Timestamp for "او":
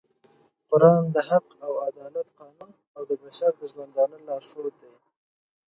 1.65-1.73, 2.95-3.01